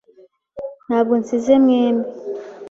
Ntabwo 0.87 1.13
nsize 1.21 1.53
mwembi. 1.63 2.09